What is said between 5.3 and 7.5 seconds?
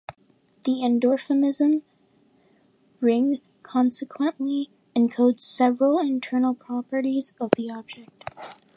several internal properties